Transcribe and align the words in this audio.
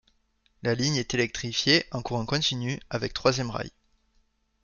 La 0.63 0.73
ligne 0.73 0.95
est 0.95 1.13
électrifiée 1.13 1.85
en 1.91 2.01
courant 2.01 2.25
continu 2.25 2.79
avec 2.89 3.13
troisième 3.13 3.51
rail. 3.51 3.69